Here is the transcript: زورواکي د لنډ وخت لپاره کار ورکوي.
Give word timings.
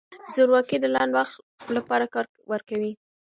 زورواکي 0.33 0.77
د 0.81 0.85
لنډ 0.95 1.11
وخت 1.17 1.35
لپاره 1.75 2.05
کار 2.13 2.25
ورکوي. 2.51 2.93